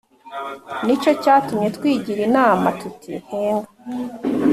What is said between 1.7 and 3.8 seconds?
twigira inama tuti Henga